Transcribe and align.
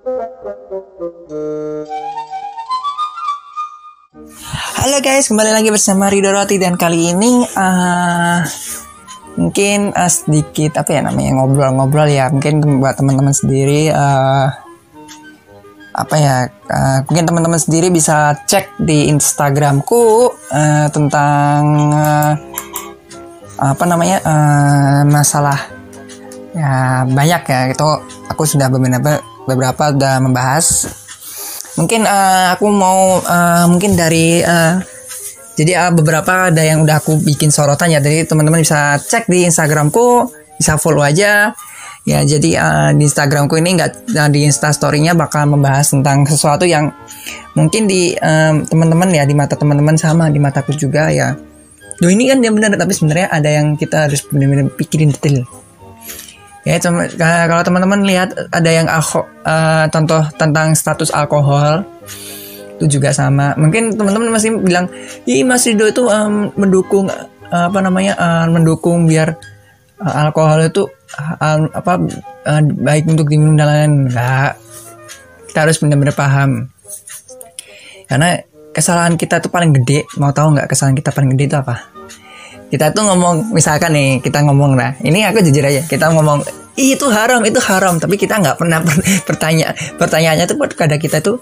Halo 0.00 0.16
guys, 5.04 5.28
kembali 5.28 5.52
lagi 5.52 5.68
bersama 5.68 6.08
Rido 6.08 6.32
Roti 6.32 6.56
dan 6.56 6.80
kali 6.80 7.12
ini 7.12 7.44
uh, 7.44 8.40
mungkin 9.36 9.92
uh, 9.92 10.08
sedikit 10.08 10.80
apa 10.80 10.96
ya 10.96 11.04
namanya 11.04 11.36
ngobrol-ngobrol 11.36 12.08
ya. 12.08 12.32
Mungkin 12.32 12.80
buat 12.80 12.96
teman-teman 12.96 13.36
sendiri 13.36 13.92
uh, 13.92 14.48
apa 15.92 16.16
ya 16.16 16.48
uh, 16.48 17.04
mungkin 17.04 17.28
teman-teman 17.28 17.60
sendiri 17.60 17.92
bisa 17.92 18.40
cek 18.48 18.80
di 18.80 19.12
Instagramku 19.12 20.32
uh, 20.32 20.88
tentang 20.88 21.60
uh, 21.92 22.32
apa 23.60 23.84
namanya 23.84 24.16
uh, 24.24 25.04
masalah 25.04 25.60
ya 26.56 27.04
banyak 27.04 27.42
ya. 27.44 27.60
Itu 27.68 28.00
aku 28.32 28.48
sudah 28.48 28.72
beberapa 28.72 29.20
beberapa 29.50 29.90
udah 29.90 30.22
membahas. 30.22 30.86
Mungkin 31.74 32.06
uh, 32.06 32.54
aku 32.54 32.66
mau 32.70 33.18
uh, 33.18 33.66
mungkin 33.66 33.98
dari 33.98 34.38
uh, 34.42 34.78
jadi 35.58 35.72
uh, 35.76 35.92
beberapa 35.92 36.48
ada 36.48 36.62
yang 36.62 36.86
udah 36.86 37.02
aku 37.02 37.18
bikin 37.20 37.50
sorotan 37.50 37.90
ya. 37.90 37.98
Jadi 37.98 38.30
teman-teman 38.30 38.62
bisa 38.62 38.96
cek 38.96 39.26
di 39.26 39.44
Instagramku 39.44 40.30
bisa 40.56 40.78
follow 40.78 41.02
aja. 41.02 41.50
Ya 42.08 42.24
jadi 42.24 42.50
uh, 42.56 42.90
di 42.96 43.04
Instagramku 43.04 43.58
ini 43.60 43.76
nggak 43.76 44.12
uh, 44.14 44.30
di 44.32 44.46
Instastorynya 44.46 45.12
bakal 45.18 45.50
membahas 45.50 45.92
tentang 45.92 46.24
sesuatu 46.24 46.64
yang 46.64 46.88
mungkin 47.52 47.90
di 47.90 48.14
um, 48.16 48.64
teman-teman 48.64 49.12
ya 49.12 49.26
di 49.28 49.36
mata 49.36 49.58
teman-teman 49.58 49.98
sama 49.98 50.32
di 50.32 50.40
mataku 50.40 50.72
juga 50.74 51.12
ya. 51.12 51.36
Duh 52.00 52.08
ini 52.08 52.32
kan 52.32 52.40
dia 52.40 52.48
benar 52.48 52.72
tapi 52.80 52.96
sebenarnya 52.96 53.28
ada 53.28 53.50
yang 53.52 53.76
kita 53.76 54.08
harus 54.08 54.24
benar-benar 54.24 54.72
pikirin 54.72 55.12
detail 55.12 55.44
Ya, 56.60 56.76
cuma 56.76 57.08
kalau 57.48 57.64
teman-teman 57.64 58.04
lihat 58.04 58.36
ada 58.52 58.68
yang 58.68 58.84
alko, 58.84 59.24
uh, 59.48 59.88
contoh 59.88 60.20
tentang 60.36 60.76
status 60.76 61.08
alkohol 61.08 61.80
itu 62.76 63.00
juga 63.00 63.16
sama. 63.16 63.56
Mungkin 63.56 63.96
teman-teman 63.96 64.28
masih 64.28 64.60
bilang, 64.60 64.92
"Ih, 65.24 65.40
Mas 65.40 65.64
Rido 65.64 65.88
itu 65.88 66.04
um, 66.04 66.52
mendukung 66.60 67.08
uh, 67.48 67.64
apa 67.68 67.80
namanya? 67.80 68.12
Uh, 68.20 68.46
mendukung 68.52 69.08
biar 69.08 69.40
uh, 70.04 70.14
alkohol 70.28 70.60
itu 70.68 70.84
uh, 71.16 71.64
apa 71.72 71.92
uh, 72.44 72.60
baik 72.60 73.08
untuk 73.08 73.32
diminum 73.32 73.56
dan 73.56 73.64
lain-lain." 73.68 73.92
Enggak. 74.12 74.52
Kita 75.48 75.58
harus 75.64 75.76
benar-benar 75.80 76.12
paham. 76.12 76.68
Karena 78.04 78.36
kesalahan 78.76 79.16
kita 79.16 79.40
tuh 79.40 79.48
paling 79.48 79.72
gede. 79.80 80.04
Mau 80.20 80.28
tahu 80.28 80.60
nggak 80.60 80.68
kesalahan 80.68 80.92
kita 80.92 81.08
paling 81.08 81.32
gede 81.32 81.44
itu 81.48 81.56
apa? 81.56 82.00
kita 82.70 82.94
tuh 82.94 83.02
ngomong 83.02 83.50
misalkan 83.50 83.90
nih 83.90 84.22
kita 84.22 84.46
ngomong 84.46 84.78
nah 84.78 84.94
ini 85.02 85.26
aku 85.26 85.42
jujur 85.42 85.66
aja 85.66 85.82
kita 85.90 86.06
ngomong 86.14 86.46
itu 86.80 87.06
haram 87.12 87.44
itu 87.44 87.60
haram. 87.60 88.00
Tapi 88.00 88.16
kita 88.16 88.40
nggak 88.40 88.56
pernah 88.56 88.80
bertanya 89.28 89.76
pertanyaannya 90.00 90.44
tuh 90.48 90.56
pada 90.56 90.96
kita 90.96 91.20
tuh 91.20 91.36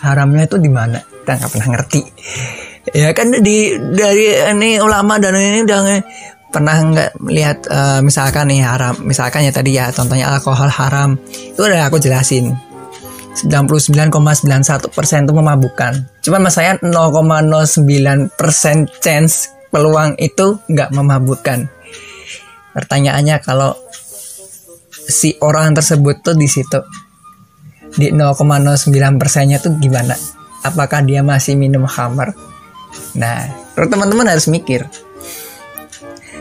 haramnya 0.00 0.48
itu 0.48 0.56
di 0.56 0.70
mana? 0.72 1.00
Kita 1.00 1.32
nggak 1.36 1.50
pernah 1.52 1.68
ngerti. 1.76 2.00
Ya 2.92 3.10
kan 3.16 3.32
di 3.32 3.76
dari 3.76 4.26
ini 4.52 4.76
ulama 4.80 5.16
dan 5.16 5.36
ini 5.36 5.64
udah 5.64 5.80
pernah 6.52 6.76
nggak 6.78 7.10
lihat 7.32 7.58
uh, 7.66 7.98
misalkan 8.04 8.46
nih 8.46 8.62
haram 8.62 8.94
misalkan 9.02 9.42
ya 9.42 9.50
tadi 9.50 9.74
ya 9.74 9.92
contohnya 9.92 10.32
alkohol 10.32 10.72
haram. 10.72 11.20
Itu 11.28 11.64
udah 11.64 11.88
aku 11.88 12.00
jelasin. 12.00 12.56
99,91 13.34 14.94
persen 14.94 15.26
itu 15.26 15.34
memabukkan. 15.34 16.22
Cuman 16.22 16.46
mas 16.46 16.54
saya 16.54 16.78
0,09 16.78 17.82
persen 18.38 18.86
chance 19.02 19.50
peluang 19.74 20.14
itu 20.22 20.62
nggak 20.70 20.94
memabukkan. 20.94 21.66
Pertanyaannya 22.74 23.42
kalau 23.42 23.74
si 25.08 25.36
orang 25.40 25.76
tersebut 25.76 26.24
tuh 26.24 26.36
di 26.36 26.48
situ 26.48 26.80
di 27.94 28.10
0,09 28.10 28.90
persennya 29.20 29.62
tuh 29.62 29.76
gimana? 29.78 30.16
Apakah 30.64 31.04
dia 31.04 31.20
masih 31.20 31.54
minum 31.54 31.84
khamar? 31.84 32.34
Nah, 33.14 33.46
teman-teman 33.76 34.26
harus 34.26 34.48
mikir. 34.48 34.88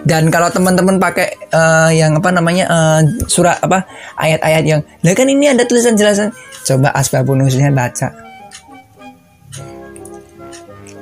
Dan 0.03 0.27
kalau 0.27 0.51
teman-teman 0.51 0.99
pakai 0.99 1.39
uh, 1.55 1.91
yang 1.91 2.19
apa 2.19 2.29
namanya 2.35 2.65
uh, 2.67 3.01
surat 3.23 3.55
apa 3.63 3.87
ayat-ayat 4.19 4.63
yang, 4.67 4.81
lah 4.99 5.15
kan 5.15 5.27
ini 5.31 5.47
ada 5.47 5.63
tulisan 5.63 5.95
jelasan. 5.95 6.35
Coba 6.67 6.91
asbabun 6.91 7.43
nusulnya 7.43 7.71
baca. 7.71 8.11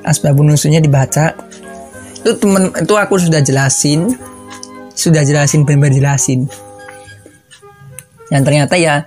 Asbabun 0.01 0.53
nusulnya 0.53 0.81
dibaca, 0.81 1.33
itu 2.21 2.37
temen 2.37 2.69
itu 2.77 2.93
aku 2.93 3.17
sudah 3.17 3.41
jelasin 3.41 4.13
sudah 4.93 5.25
jelasin 5.25 5.65
benar-benar 5.65 5.97
jelasin 5.97 6.45
yang 8.31 8.47
ternyata 8.47 8.79
ya 8.79 9.03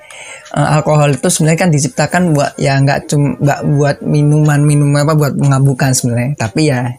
uh, 0.53 0.69
alkohol 0.79 1.17
itu 1.17 1.33
sebenarnya 1.33 1.61
kan 1.65 1.71
diciptakan 1.73 2.23
buat 2.37 2.53
ya 2.61 2.77
nggak 2.77 3.09
cuma 3.09 3.41
nggak 3.41 3.61
buat 3.73 3.97
minuman 4.05 4.61
minuman 4.61 5.09
apa 5.09 5.17
buat 5.17 5.35
mengabukan 5.35 5.97
sebenarnya. 5.97 6.37
Tapi 6.37 6.61
ya 6.69 6.93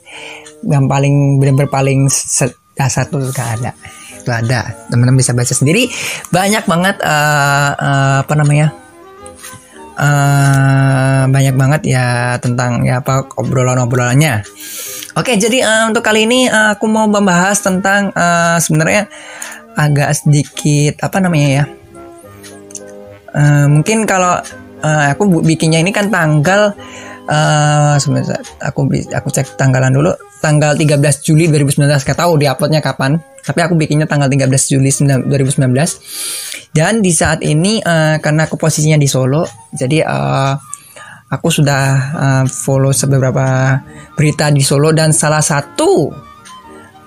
yang 0.65 0.89
paling 0.89 1.37
benar-benar 1.37 1.69
paling 1.69 2.09
dasar 2.73 3.05
tuh 3.07 3.29
gak 3.29 3.61
ada. 3.61 3.71
Itu 4.19 4.33
ada. 4.33 4.73
Teman-teman 4.89 5.21
bisa 5.21 5.37
baca 5.37 5.53
sendiri. 5.53 5.85
Banyak 6.33 6.65
banget 6.65 6.97
uh, 7.05 7.71
uh, 7.77 8.17
apa 8.25 8.33
namanya 8.33 8.73
uh, 9.95 11.23
banyak 11.29 11.55
banget 11.55 11.81
ya 11.95 12.35
tentang 12.41 12.83
ya 12.83 12.99
apa 12.99 13.29
obrolan-obrolannya. 13.37 14.43
Oke, 15.15 15.39
jadi 15.39 15.63
uh, 15.63 15.83
untuk 15.93 16.03
kali 16.03 16.27
ini 16.27 16.51
uh, 16.51 16.75
aku 16.75 16.91
mau 16.91 17.07
membahas 17.07 17.61
tentang 17.63 18.11
uh, 18.11 18.59
sebenarnya 18.59 19.07
agak 19.75 20.11
sedikit 20.11 20.99
apa 21.07 21.23
namanya 21.23 21.47
ya? 21.47 21.65
Uh, 23.35 23.67
mungkin 23.67 24.07
kalau 24.07 24.39
uh, 24.79 25.05
aku 25.11 25.43
bikinnya 25.43 25.83
ini 25.83 25.91
kan 25.91 26.07
tanggal 26.07 26.71
uh, 27.27 27.99
aku 28.63 28.81
aku 29.11 29.27
cek 29.27 29.59
tanggalan 29.59 29.91
dulu. 29.91 30.15
Tanggal 30.39 30.77
13 30.77 31.01
Juli 31.25 31.49
2019 31.49 31.89
Gak 32.05 32.21
tahu 32.21 32.37
di 32.37 32.45
uploadnya 32.45 32.77
kapan 32.77 33.17
tapi 33.41 33.65
aku 33.65 33.73
bikinnya 33.77 34.05
tanggal 34.05 34.29
13 34.29 34.45
Juli 34.77 34.89
2019 34.89 35.57
dan 36.73 37.01
di 37.01 37.13
saat 37.13 37.41
ini 37.41 37.81
uh, 37.81 38.17
karena 38.21 38.45
aku 38.45 38.57
posisinya 38.57 38.97
di 38.97 39.09
Solo 39.09 39.45
jadi 39.73 40.05
uh, 40.05 40.53
aku 41.29 41.47
sudah 41.49 41.83
uh, 42.13 42.43
follow 42.45 42.93
beberapa 42.93 43.77
berita 44.13 44.49
di 44.53 44.61
Solo. 44.61 44.93
Dan 44.93 45.11
salah 45.11 45.41
satu 45.41 46.09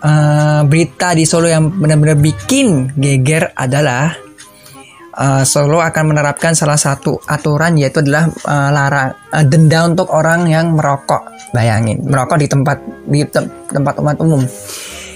uh, 0.03 0.63
berita 0.67 1.15
di 1.15 1.25
Solo 1.25 1.47
yang 1.47 1.71
benar-benar 1.79 2.19
bikin 2.19 2.93
geger 2.99 3.55
adalah 3.55 4.28
uh, 5.19 5.43
Solo 5.43 5.83
akan 5.83 6.15
menerapkan 6.15 6.55
salah 6.55 6.79
satu 6.79 7.19
aturan 7.27 7.75
yaitu 7.75 8.01
adalah 8.01 8.31
uh, 8.47 8.71
larang 8.71 9.11
uh, 9.35 9.45
denda 9.45 9.85
untuk 9.85 10.09
orang 10.15 10.47
yang 10.47 10.73
merokok. 10.79 11.27
Bayangin, 11.51 12.07
merokok 12.07 12.39
di 12.39 12.47
tempat 12.47 12.79
di 13.11 13.27
te 13.27 13.43
tempat 13.75 13.95
umat 13.99 14.17
umum. 14.23 14.43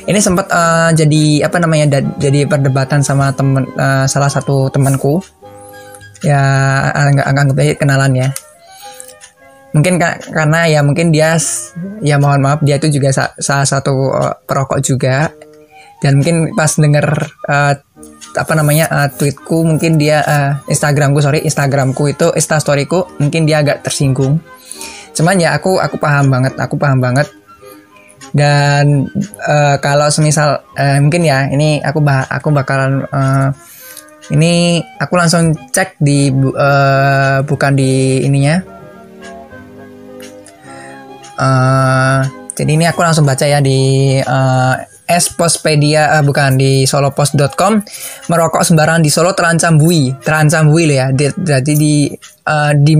Ini 0.03 0.19
sempat 0.19 0.51
uh, 0.51 0.91
jadi 0.91 1.47
apa 1.47 1.63
namanya 1.63 2.03
jadi 2.19 2.51
perdebatan 2.51 3.07
sama 3.07 3.31
temen 3.31 3.71
uh, 3.79 4.05
salah 4.11 4.29
satu 4.29 4.67
temanku. 4.69 5.23
Ya 6.23 6.39
anggap 6.95 7.27
anggap 7.27 7.79
kenalan 7.79 8.15
ya 8.15 8.29
mungkin 9.73 9.97
ka 9.97 10.21
karena 10.21 10.69
ya 10.69 10.81
mungkin 10.85 11.09
dia 11.11 11.41
ya 12.05 12.21
mohon 12.21 12.45
maaf 12.45 12.61
dia 12.61 12.77
itu 12.77 13.01
juga 13.01 13.09
sa 13.11 13.33
salah 13.41 13.65
satu 13.65 14.13
uh, 14.13 14.37
perokok 14.45 14.85
juga 14.85 15.33
dan 16.05 16.21
mungkin 16.21 16.53
pas 16.53 16.77
denger 16.77 17.07
uh, 17.49 17.75
apa 18.33 18.53
namanya 18.57 18.89
uh, 18.89 19.09
tweetku 19.13 19.65
mungkin 19.65 20.01
dia 20.01 20.25
uh, 20.25 20.51
Instagramku 20.65 21.21
sorry 21.21 21.45
Instagramku 21.45 22.09
itu 22.09 22.33
instastoryku 22.33 23.21
mungkin 23.21 23.45
dia 23.45 23.61
agak 23.61 23.85
tersinggung. 23.85 24.41
Cuman 25.13 25.37
ya 25.37 25.53
aku 25.53 25.77
aku 25.77 26.01
paham 26.01 26.33
banget 26.33 26.57
aku 26.57 26.81
paham 26.81 26.99
banget. 27.01 27.29
Dan 28.33 29.13
uh, 29.45 29.77
kalau 29.85 30.09
semisal 30.09 30.65
uh, 30.81 30.99
mungkin 31.05 31.29
ya 31.29 31.53
ini 31.53 31.85
aku 31.85 32.01
bah 32.01 32.25
aku 32.33 32.49
bakalan 32.49 33.05
uh, 33.13 33.53
ini 34.33 34.81
aku 34.97 35.15
langsung 35.21 35.53
cek 35.53 36.01
di 36.01 36.33
uh, 36.33 37.45
bukan 37.45 37.73
di 37.77 38.25
ininya. 38.25 38.57
Uh, 41.37 42.23
jadi 42.57 42.71
ini 42.77 42.85
aku 42.89 43.01
langsung 43.05 43.29
baca 43.29 43.45
ya 43.45 43.61
di 43.61 44.17
uh, 44.21 44.92
Espospedia 45.13 46.17
uh, 46.17 46.23
bukan 46.25 46.57
di 46.57 46.89
solopost.com 46.89 47.73
merokok 48.33 48.63
sembarangan 48.65 49.03
di 49.05 49.11
Solo 49.13 49.37
terancam 49.37 49.77
bui. 49.77 50.09
Terancam 50.21 50.73
bui 50.73 50.85
ya. 50.89 51.13
Jadi 51.13 51.73
di 51.77 52.09
uh, 52.49 52.73
di 52.73 52.95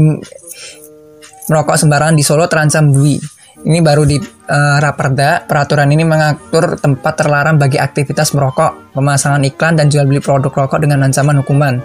merokok 1.49 1.77
sembarangan 1.77 2.17
di 2.17 2.25
Solo 2.25 2.45
terancam 2.47 2.93
bui. 2.93 3.17
Ini 3.63 3.79
baru 3.79 4.03
di 4.03 4.19
uh, 4.19 4.79
Raperda. 4.83 5.47
Peraturan 5.47 5.89
ini 5.95 6.03
mengatur 6.03 6.77
tempat 6.83 7.15
terlarang 7.15 7.57
bagi 7.57 7.79
aktivitas 7.79 8.35
merokok 8.35 8.93
pemasangan 8.93 9.43
iklan 9.47 9.79
dan 9.79 9.87
jual 9.87 10.05
beli 10.05 10.19
produk 10.19 10.51
rokok 10.51 10.83
dengan 10.83 11.07
ancaman 11.07 11.41
hukuman. 11.41 11.79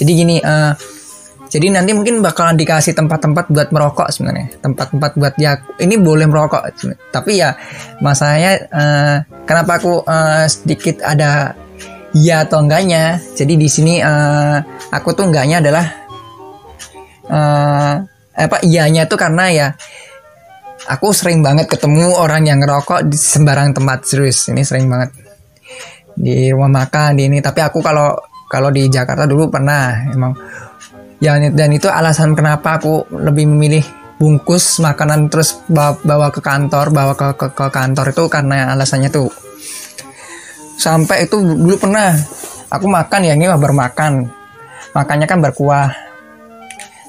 Jadi 0.00 0.10
gini 0.16 0.36
uh, 0.40 0.72
jadi 1.50 1.66
nanti 1.74 1.90
mungkin 1.90 2.22
bakalan 2.22 2.54
dikasih 2.54 2.94
tempat-tempat 2.94 3.50
buat 3.50 3.68
merokok 3.74 4.06
sebenarnya. 4.14 4.54
Tempat-tempat 4.62 5.18
buat 5.18 5.34
ya 5.34 5.58
ini 5.82 5.98
boleh 5.98 6.30
merokok. 6.30 6.62
Tapi 7.10 7.42
ya 7.42 7.58
masalahnya 7.98 8.52
uh, 8.70 9.16
kenapa 9.42 9.82
aku 9.82 10.06
uh, 10.06 10.46
sedikit 10.46 11.02
ada 11.02 11.58
ya 12.14 12.46
atau 12.46 12.62
enggaknya. 12.62 13.18
Jadi 13.34 13.58
di 13.58 13.66
sini 13.66 13.98
uh, 13.98 14.62
aku 14.94 15.10
tuh 15.10 15.26
enggaknya 15.26 15.58
adalah 15.58 15.86
uh, 17.26 17.94
apa 18.30 18.56
iyanya 18.62 19.10
tuh 19.10 19.18
karena 19.18 19.44
ya 19.50 19.68
aku 20.86 21.10
sering 21.10 21.42
banget 21.42 21.66
ketemu 21.66 22.14
orang 22.14 22.46
yang 22.46 22.62
ngerokok 22.62 23.10
di 23.10 23.18
sembarang 23.18 23.74
tempat 23.74 24.06
serius 24.06 24.48
ini 24.48 24.62
sering 24.62 24.86
banget 24.86 25.10
di 26.14 26.48
rumah 26.54 26.86
makan 26.86 27.18
di 27.18 27.26
ini 27.26 27.38
tapi 27.42 27.58
aku 27.60 27.82
kalau 27.82 28.16
kalau 28.48 28.72
di 28.72 28.86
Jakarta 28.88 29.28
dulu 29.28 29.52
pernah 29.52 30.08
emang 30.08 30.32
ya 31.20 31.36
dan 31.36 31.70
itu 31.70 31.86
alasan 31.86 32.32
kenapa 32.32 32.80
aku 32.80 33.06
lebih 33.12 33.44
memilih 33.44 33.84
bungkus 34.20 34.80
makanan 34.80 35.32
terus 35.32 35.60
bawa, 35.68 35.96
bawa 36.00 36.28
ke 36.28 36.40
kantor 36.44 36.92
bawa 36.92 37.12
ke, 37.16 37.36
ke 37.36 37.46
ke 37.52 37.66
kantor 37.72 38.12
itu 38.12 38.24
karena 38.28 38.72
alasannya 38.72 39.08
tuh 39.08 39.32
sampai 40.80 41.28
itu 41.28 41.40
dulu 41.40 41.76
pernah 41.76 42.16
aku 42.72 42.88
makan 42.88 43.20
ya 43.24 43.32
ini 43.36 43.48
baru 43.48 43.76
makan 43.76 44.28
makannya 44.96 45.26
kan 45.28 45.38
berkuah 45.44 46.10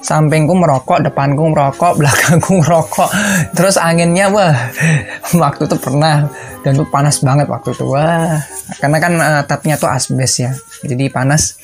sampingku 0.02 0.52
merokok, 0.52 0.98
depanku 0.98 1.46
merokok, 1.48 1.94
belakangku 2.02 2.58
merokok. 2.58 3.10
Terus 3.54 3.78
anginnya 3.78 4.28
wah, 4.28 4.52
waktu 5.42 5.62
itu 5.70 5.76
pernah 5.78 6.26
dan 6.66 6.74
tuh 6.74 6.86
panas 6.90 7.22
banget 7.22 7.46
waktu 7.46 7.70
itu 7.72 7.86
wah. 7.86 8.36
Karena 8.82 8.98
kan 8.98 9.12
uh, 9.16 9.42
tapnya 9.46 9.78
tuh 9.78 9.88
asbes 9.88 10.42
ya, 10.42 10.50
jadi 10.82 11.08
panas. 11.08 11.56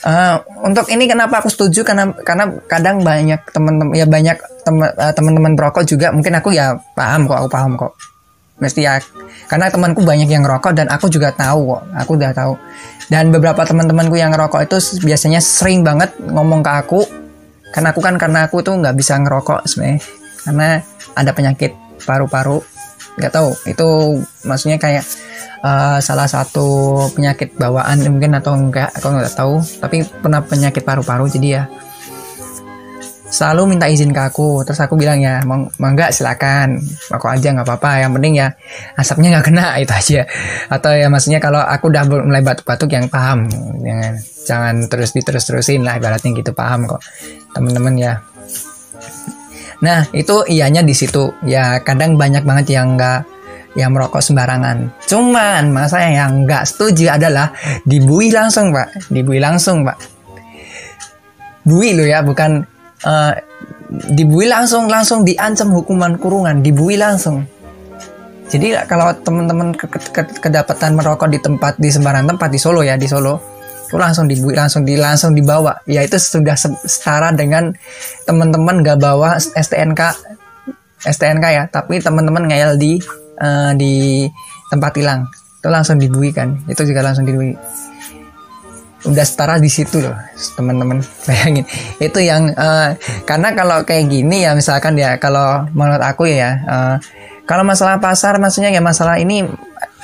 Uh, 0.00 0.40
untuk 0.64 0.88
ini 0.88 1.04
kenapa 1.04 1.44
aku 1.44 1.52
setuju? 1.52 1.84
Karena 1.84 2.08
karena 2.24 2.48
kadang 2.64 3.04
banyak 3.04 3.40
teman-teman 3.52 3.92
ya 3.92 4.08
banyak 4.08 4.36
eh, 4.40 5.12
teman-teman 5.12 5.52
berokok 5.52 5.84
juga 5.84 6.08
mungkin 6.08 6.40
aku 6.40 6.56
ya 6.56 6.72
paham 6.96 7.28
kok 7.28 7.36
aku 7.44 7.48
paham 7.52 7.72
kok. 7.76 7.92
Mesti 8.60 8.80
ya 8.80 8.96
karena 9.44 9.68
temanku 9.68 10.00
banyak 10.00 10.28
yang 10.28 10.44
ngerokok 10.44 10.72
dan 10.72 10.86
aku 10.88 11.12
juga 11.12 11.36
tahu 11.36 11.76
kok 11.76 11.82
aku 11.92 12.10
udah 12.16 12.32
tahu. 12.32 12.56
Dan 13.12 13.28
beberapa 13.28 13.60
teman-temanku 13.66 14.16
yang 14.16 14.32
ngerokok 14.32 14.60
itu 14.64 14.76
biasanya 15.04 15.42
sering 15.44 15.84
banget 15.84 16.16
ngomong 16.16 16.64
ke 16.64 16.72
aku. 16.72 17.00
Karena 17.70 17.92
aku 17.92 18.00
kan 18.00 18.16
karena 18.16 18.48
aku 18.48 18.64
tuh 18.64 18.80
nggak 18.80 18.96
bisa 18.96 19.20
ngerokok 19.20 19.68
sebenarnya. 19.68 20.00
Karena 20.48 20.68
ada 21.12 21.30
penyakit 21.36 21.72
paru-paru 22.08 22.64
nggak 23.20 23.32
tahu. 23.36 23.52
Itu 23.68 24.16
maksudnya 24.48 24.80
kayak 24.80 25.04
uh, 25.64 25.98
salah 26.02 26.28
satu 26.28 26.96
penyakit 27.12 27.56
bawaan 27.56 28.00
mungkin 28.08 28.36
atau 28.36 28.52
enggak 28.56 28.92
aku 28.96 29.06
nggak 29.10 29.34
tahu. 29.36 29.54
Tapi 29.80 29.96
pernah 30.20 30.40
penyakit 30.44 30.82
paru-paru 30.84 31.26
jadi 31.28 31.48
ya 31.48 31.64
selalu 33.30 33.78
minta 33.78 33.86
izin 33.86 34.10
ke 34.10 34.20
aku. 34.20 34.66
Terus 34.66 34.82
aku 34.82 34.98
bilang 34.98 35.22
ya 35.22 35.40
mau, 35.46 35.70
enggak 35.78 36.10
silakan. 36.10 36.82
Aku 37.14 37.30
aja 37.30 37.54
nggak 37.54 37.64
apa-apa. 37.64 38.02
Yang 38.04 38.12
penting 38.18 38.34
ya 38.36 38.48
asapnya 38.98 39.28
nggak 39.38 39.46
kena 39.46 39.66
itu 39.82 39.94
aja. 39.94 40.22
Atau 40.68 40.92
ya 40.92 41.06
maksudnya 41.06 41.38
kalau 41.38 41.62
aku 41.62 41.88
udah 41.88 42.02
mulai 42.04 42.42
batuk-batuk 42.42 42.90
yang 42.90 43.06
paham. 43.06 43.46
Jangan 43.80 44.12
jangan 44.44 44.74
terus 44.90 45.14
diterus-terusin 45.14 45.86
lah 45.86 45.96
ibaratnya 45.96 46.34
gitu 46.34 46.50
paham 46.52 46.90
kok 46.90 47.00
teman-teman 47.54 47.94
ya. 47.96 48.12
Nah 49.80 50.04
itu 50.12 50.44
ianya 50.50 50.84
di 50.84 50.92
situ. 50.92 51.32
Ya 51.46 51.80
kadang 51.80 52.18
banyak 52.20 52.44
banget 52.44 52.76
yang 52.76 52.98
nggak 52.98 53.39
yang 53.78 53.94
merokok 53.94 54.22
sembarangan. 54.22 54.90
Cuman 55.06 55.70
masa 55.70 56.02
yang 56.02 56.42
nggak 56.46 56.66
setuju 56.66 57.14
adalah 57.14 57.54
dibui 57.86 58.34
langsung 58.34 58.74
pak. 58.74 59.10
Dibui 59.10 59.38
langsung 59.38 59.86
pak. 59.86 59.98
Bui 61.62 61.92
lo 61.94 62.02
ya 62.02 62.24
bukan 62.24 62.64
uh, 63.04 63.32
dibui 64.16 64.48
langsung 64.48 64.90
langsung 64.90 65.22
diancam 65.22 65.70
hukuman 65.70 66.18
kurungan. 66.18 66.64
Dibui 66.64 66.98
langsung. 66.98 67.46
Jadi 68.50 68.74
kalau 68.90 69.14
teman-teman 69.22 69.70
ke, 69.78 69.86
ke, 69.86 70.22
kedapatan 70.42 70.98
merokok 70.98 71.30
di 71.30 71.38
tempat 71.38 71.78
di 71.78 71.86
sembarang 71.86 72.26
tempat 72.26 72.50
di 72.50 72.58
Solo 72.58 72.82
ya 72.82 72.98
di 72.98 73.06
Solo 73.06 73.60
itu 73.90 73.98
langsung 73.98 74.30
di 74.30 74.38
langsung 74.38 74.82
di 74.86 74.94
langsung 74.94 75.34
dibawa. 75.34 75.74
Ya 75.86 76.02
itu 76.06 76.14
sudah 76.18 76.54
setara 76.86 77.34
dengan 77.34 77.74
teman-teman 78.22 78.86
gak 78.86 79.02
bawa 79.02 79.38
STNK 79.38 80.02
STNK 81.06 81.46
ya. 81.50 81.64
Tapi 81.66 81.98
teman-teman 81.98 82.46
ngeyel 82.46 82.78
di 82.78 83.02
uh, 83.40 83.72
di 83.74 84.28
tempat 84.70 84.92
hilang 84.94 85.26
itu 85.60 85.68
langsung 85.68 86.00
dibui 86.00 86.32
kan. 86.32 86.56
Itu 86.64 86.88
juga 86.88 87.04
langsung 87.04 87.28
dibui. 87.28 87.52
Udah 89.04 89.24
setara 89.24 89.56
di 89.60 89.68
situ 89.68 90.00
loh 90.00 90.16
teman-teman. 90.56 91.04
Bayangin. 91.28 91.64
Itu 92.00 92.20
yang 92.24 92.52
uh, 92.56 92.96
karena 93.28 93.52
kalau 93.52 93.84
kayak 93.84 94.08
gini 94.08 94.44
ya 94.48 94.56
misalkan 94.56 94.96
ya 94.96 95.20
kalau 95.20 95.68
menurut 95.76 96.00
aku 96.00 96.28
ya 96.32 96.60
uh, 96.64 96.96
kalau 97.44 97.64
masalah 97.64 98.00
pasar 98.00 98.40
maksudnya 98.40 98.72
ya 98.72 98.80
masalah 98.80 99.20
ini 99.20 99.44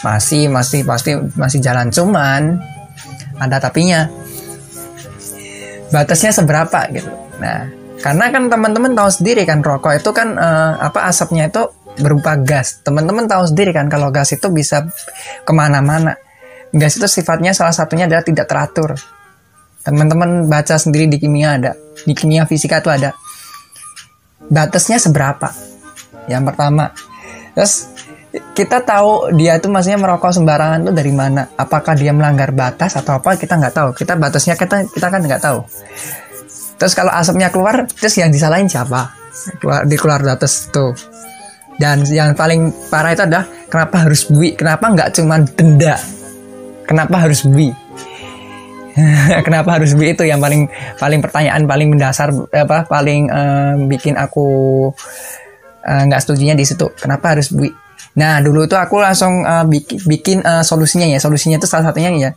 masih 0.05 0.53
masih 0.53 0.85
pasti 0.85 1.17
masih 1.37 1.65
jalan. 1.65 1.89
Cuman 1.89 2.61
ada 3.41 3.57
tapinya. 3.57 4.09
Batasnya 5.89 6.37
seberapa 6.37 6.85
gitu. 6.93 7.09
Nah 7.41 7.87
karena 8.05 8.29
kan 8.29 8.53
teman-teman 8.53 8.93
tahu 8.93 9.09
sendiri 9.09 9.49
kan 9.49 9.65
rokok 9.65 9.97
itu 9.97 10.11
kan 10.13 10.37
uh, 10.37 10.77
apa 10.77 11.09
asapnya 11.09 11.49
itu 11.49 11.65
berupa 12.01 12.37
gas. 12.41 12.81
Teman-teman 12.85 13.25
tahu 13.29 13.49
sendiri 13.49 13.73
kan 13.73 13.89
kalau 13.89 14.13
gas 14.13 14.33
itu 14.33 14.49
bisa 14.53 14.85
ke 15.43 15.53
mana-mana. 15.53 16.17
Gas 16.73 16.99
itu 17.01 17.09
sifatnya 17.09 17.57
salah 17.57 17.73
satunya 17.73 18.05
adalah 18.05 18.25
tidak 18.25 18.47
teratur. 18.49 18.97
Teman-teman 19.87 20.51
baca 20.51 20.77
sendiri 20.77 21.07
di 21.07 21.17
kimia 21.23 21.57
ada. 21.57 21.73
Di 22.03 22.13
kimia 22.13 22.45
fisika 22.45 22.83
itu 22.83 22.91
ada. 22.91 23.15
Batasnya 24.51 24.99
seberapa? 24.99 25.49
Yang 26.27 26.43
pertama. 26.53 26.91
Terus 27.55 27.89
kita 28.53 28.83
tahu 28.85 29.33
dia 29.39 29.57
tuh 29.63 29.73
maksudnya 29.73 29.97
merokok 29.97 30.35
sembarangan 30.35 30.91
tuh 30.91 30.95
dari 30.95 31.13
mana? 31.15 31.49
Apakah 31.57 31.97
dia 31.97 32.13
melanggar 32.13 32.53
batas 32.53 32.99
atau 32.99 33.17
apa? 33.23 33.39
Kita 33.39 33.57
nggak 33.57 33.75
tahu. 33.75 33.89
Kita 33.95 34.19
batasnya 34.19 34.59
kita 34.59 34.91
kita 34.91 35.07
kan 35.09 35.23
nggak 35.23 35.43
tahu. 35.43 35.63
Terus 36.77 36.93
kalau 36.93 37.15
asapnya 37.15 37.49
keluar 37.49 37.89
terus 37.89 38.13
yang 38.21 38.29
disalahin 38.29 38.69
siapa? 38.69 39.15
Keluar 39.63 39.87
di 39.89 39.97
keluar 39.97 40.21
batas 40.21 40.69
tuh 40.69 41.16
dan 41.77 42.03
yang 42.09 42.33
paling 42.33 42.73
parah 42.89 43.13
itu 43.13 43.23
adalah 43.25 43.45
kenapa 43.69 44.09
harus 44.09 44.29
bui 44.29 44.57
kenapa 44.57 44.85
nggak 44.93 45.09
cuma 45.17 45.41
denda 45.45 45.97
kenapa 46.89 47.17
harus 47.29 47.45
bui 47.45 47.71
kenapa 49.47 49.77
harus 49.77 49.93
bui 49.93 50.17
itu 50.17 50.25
yang 50.25 50.41
paling 50.41 50.69
paling 50.97 51.21
pertanyaan 51.21 51.69
paling 51.69 51.89
mendasar 51.93 52.33
apa 52.33 52.89
paling 52.89 53.29
uh, 53.29 53.77
bikin 53.85 54.17
aku 54.17 54.89
eh, 55.85 56.03
nggak 56.09 56.21
uh, 56.21 56.23
setujunya 56.25 56.57
di 56.57 56.65
situ 56.65 56.89
kenapa 56.97 57.37
harus 57.37 57.53
bui 57.53 57.69
Nah 58.17 58.41
dulu 58.41 58.65
itu 58.65 58.77
aku 58.77 58.97
langsung 59.01 59.45
uh, 59.45 59.65
bikin, 59.69 60.01
bikin 60.09 60.39
uh, 60.41 60.65
solusinya 60.65 61.05
ya. 61.05 61.21
Solusinya 61.21 61.61
itu 61.61 61.69
salah 61.69 61.93
satunya 61.93 62.11
ya. 62.17 62.31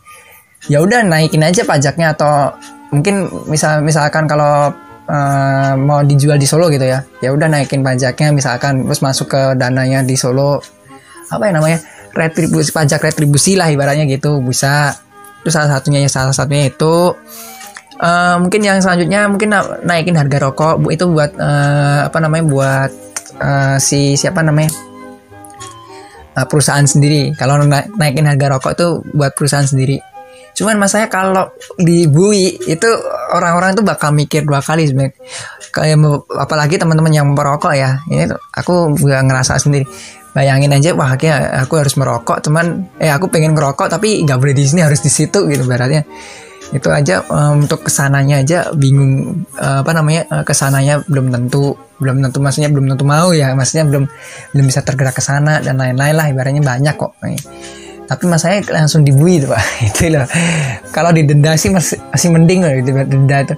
Ya 0.68 0.78
udah 0.84 1.00
naikin 1.08 1.40
aja 1.40 1.64
pajaknya 1.64 2.12
atau 2.12 2.52
mungkin 2.92 3.32
misal 3.48 3.80
misalkan 3.80 4.28
kalau 4.28 4.76
uh, 5.10 5.74
mau 5.74 6.00
dijual 6.06 6.38
di 6.38 6.46
Solo 6.46 6.70
gitu 6.70 6.86
ya. 6.86 7.02
Ya 7.18 7.34
udah 7.34 7.50
naikin 7.50 7.82
pajaknya 7.82 8.30
misalkan 8.30 8.86
terus 8.86 9.02
masuk 9.02 9.26
ke 9.34 9.40
dananya 9.58 10.06
di 10.06 10.14
Solo. 10.14 10.62
Apa 11.28 11.50
ya 11.50 11.52
namanya? 11.58 11.78
Retribusi 12.14 12.70
pajak 12.70 13.02
retribusi 13.02 13.58
lah 13.58 13.66
ibaratnya 13.70 14.06
gitu 14.06 14.38
bisa. 14.38 14.94
Itu 15.42 15.50
salah 15.50 15.78
satunya 15.78 16.04
ya 16.04 16.10
salah 16.10 16.36
satunya 16.36 16.68
itu 16.68 17.16
uh, 18.00 18.36
mungkin 18.38 18.60
yang 18.60 18.78
selanjutnya 18.78 19.24
mungkin 19.24 19.56
naikin 19.88 20.16
harga 20.20 20.36
rokok 20.48 20.84
itu 20.92 21.04
buat 21.08 21.32
uh, 21.40 22.12
apa 22.12 22.18
namanya 22.20 22.44
buat 22.44 22.90
uh, 23.40 23.76
si 23.80 24.20
siapa 24.20 24.44
namanya 24.44 24.70
perusahaan 26.48 26.86
sendiri. 26.86 27.36
Kalau 27.36 27.60
na 27.64 27.84
naikin 27.96 28.24
harga 28.24 28.56
rokok 28.56 28.72
itu 28.76 28.86
buat 29.12 29.32
perusahaan 29.36 29.66
sendiri. 29.66 30.09
Cuman 30.60 30.76
masanya 30.76 31.08
kalau 31.08 31.48
di 31.80 32.04
bui 32.04 32.52
itu 32.68 32.88
orang-orang 33.32 33.72
tuh 33.72 33.80
bakal 33.80 34.12
mikir 34.12 34.44
dua 34.44 34.60
kali 34.60 34.84
sebenarnya. 34.84 35.16
Kayak 35.72 35.96
apalagi 36.36 36.76
teman-teman 36.76 37.16
yang 37.16 37.26
merokok 37.32 37.72
ya. 37.72 38.04
Ini 38.12 38.28
aku 38.52 38.92
juga 39.00 39.24
ngerasa 39.24 39.56
sendiri. 39.56 39.88
Bayangin 40.30 40.70
aja 40.70 40.94
wah 40.94 41.16
kayak 41.18 41.66
aku 41.66 41.82
harus 41.82 41.98
merokok 41.98 42.38
cuman 42.38 42.86
eh 43.02 43.10
aku 43.10 43.26
pengen 43.34 43.50
ngerokok 43.50 43.90
tapi 43.90 44.22
nggak 44.22 44.38
boleh 44.38 44.54
di 44.54 44.62
sini 44.62 44.78
harus 44.78 45.02
di 45.02 45.10
situ 45.10 45.42
gitu 45.50 45.66
baratnya 45.66 46.06
itu 46.70 46.86
aja 46.86 47.26
um, 47.26 47.66
untuk 47.66 47.82
ke 47.82 47.90
sananya 47.90 48.46
aja 48.46 48.70
bingung 48.70 49.42
uh, 49.58 49.82
apa 49.82 49.90
namanya 49.90 50.22
uh, 50.30 50.44
ke 50.46 50.54
sananya 50.54 51.02
belum 51.02 51.34
tentu 51.34 51.74
belum 51.98 52.22
tentu 52.22 52.38
maksudnya 52.38 52.70
belum 52.70 52.86
tentu 52.94 53.02
mau 53.02 53.34
ya 53.34 53.58
maksudnya 53.58 53.90
belum 53.90 54.06
belum 54.54 54.64
bisa 54.70 54.86
tergerak 54.86 55.18
ke 55.18 55.22
sana 55.22 55.58
dan 55.58 55.74
lain-lain 55.82 56.14
lah 56.14 56.30
ibaratnya 56.30 56.62
banyak 56.62 56.94
kok 56.94 57.18
tapi 58.10 58.26
masanya 58.26 58.66
langsung 58.74 59.06
dibui 59.06 59.38
tuh 59.38 59.54
pak. 59.54 59.62
Itu 59.94 60.10
loh. 60.10 60.26
Kalau 60.90 61.14
didenda 61.14 61.54
sih 61.54 61.70
masih, 61.70 62.02
masih 62.10 62.28
mending 62.34 62.60
loh 62.66 62.74
denda 63.06 63.46
itu. 63.46 63.54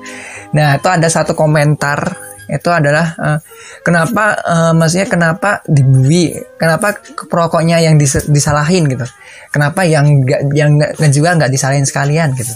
Nah 0.53 0.77
itu 0.77 0.89
ada 0.93 1.09
satu 1.09 1.33
komentar 1.33 2.13
itu 2.53 2.69
adalah 2.69 3.17
uh, 3.17 3.39
kenapa 3.81 4.37
uh, 4.45 4.73
maksudnya 4.77 5.09
kenapa 5.09 5.65
dibui 5.65 6.37
kenapa 6.61 7.01
perokoknya 7.33 7.81
yang 7.81 7.97
dis, 7.97 8.29
disalahin 8.29 8.93
gitu. 8.93 9.09
Kenapa 9.49 9.89
yang 9.89 10.21
gak, 10.29 10.53
yang 10.53 10.77
gak, 10.77 11.01
juga 11.09 11.33
nggak 11.33 11.49
disalahin 11.49 11.89
sekalian 11.89 12.37
gitu. 12.37 12.53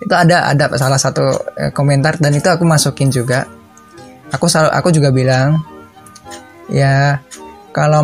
Itu 0.00 0.16
ada 0.16 0.48
ada 0.48 0.72
salah 0.80 0.96
satu 0.96 1.28
eh, 1.60 1.72
komentar 1.76 2.16
dan 2.16 2.32
itu 2.32 2.48
aku 2.48 2.64
masukin 2.64 3.12
juga. 3.12 3.44
Aku 4.32 4.48
selalu 4.48 4.72
aku 4.72 4.88
juga 4.96 5.12
bilang 5.12 5.60
ya 6.72 7.20
kalau 7.76 8.00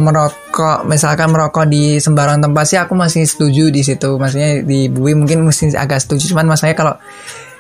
merokok 0.56 0.88
misalkan 0.88 1.28
merokok 1.28 1.68
di 1.68 2.00
sembarang 2.00 2.40
tempat 2.40 2.64
sih 2.64 2.80
aku 2.80 2.96
masih 2.96 3.28
setuju 3.28 3.68
di 3.68 3.84
situ. 3.84 4.16
Maksudnya 4.16 4.64
di 4.64 4.88
bui 4.88 5.12
mungkin 5.12 5.44
mesti 5.44 5.76
agak 5.76 6.00
setuju. 6.00 6.32
Cuman 6.32 6.48
maksudnya 6.48 6.72
kalau 6.72 6.96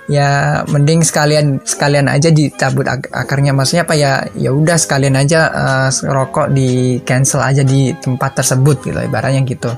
ya 0.08 0.62
mending 0.64 1.04
sekalian 1.04 1.60
sekalian 1.60 2.08
aja 2.08 2.32
dicabut 2.32 2.88
ak 2.88 3.12
akarnya. 3.12 3.52
Maksudnya 3.52 3.84
apa 3.84 3.94
ya? 4.00 4.24
Ya 4.32 4.48
udah 4.56 4.80
sekalian 4.80 5.12
aja 5.12 5.52
uh, 5.52 5.88
rokok 6.08 6.56
di 6.56 6.96
cancel 7.04 7.44
aja 7.44 7.60
di 7.60 7.92
tempat 8.00 8.40
tersebut 8.40 8.80
gitu 8.80 8.96
ibaratnya 8.96 9.44
gitu. 9.44 9.68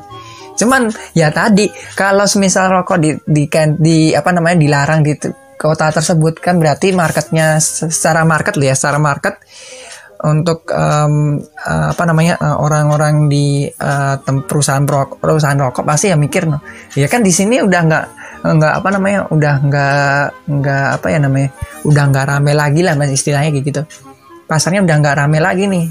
Cuman 0.54 0.86
ya 1.10 1.34
tadi 1.34 1.66
kalau 1.98 2.22
semisal 2.22 2.70
rokok 2.70 3.02
di 3.02 3.18
di 3.26 3.50
di, 3.82 4.14
apa 4.14 4.30
namanya 4.30 4.62
dilarang 4.62 5.02
di 5.02 5.18
kota 5.58 5.90
tersebut 5.90 6.38
kan 6.38 6.62
berarti 6.62 6.94
marketnya 6.94 7.58
secara 7.58 8.22
market 8.22 8.54
ya 8.62 8.78
secara 8.78 9.02
market 9.02 9.42
untuk 10.18 10.66
um, 10.74 11.38
apa 11.66 12.02
namanya 12.02 12.42
orang-orang 12.58 13.26
uh, 13.26 13.30
di 13.30 13.70
uh, 13.70 14.18
perusahaan 14.18 14.82
rokok 14.82 15.22
perusahaan 15.22 15.54
rokok 15.54 15.86
pasti 15.86 16.10
ya 16.10 16.18
mikir 16.18 16.50
no 16.50 16.58
ya 16.98 17.06
kan 17.06 17.22
di 17.22 17.30
sini 17.30 17.62
udah 17.62 17.80
nggak 17.86 18.04
nggak 18.38 18.72
apa 18.82 18.88
namanya 18.94 19.20
udah 19.34 19.54
nggak 19.66 20.24
nggak 20.46 20.86
apa 20.98 21.06
ya 21.10 21.18
namanya 21.18 21.48
udah 21.82 22.04
nggak 22.10 22.26
rame 22.30 22.52
lagi 22.54 22.80
lah 22.86 22.94
mas 22.94 23.10
istilahnya 23.10 23.50
kayak 23.50 23.66
gitu. 23.66 23.82
Pasarnya 24.46 24.80
udah 24.86 24.96
nggak 24.98 25.16
rame 25.18 25.38
lagi 25.42 25.64
nih. 25.66 25.86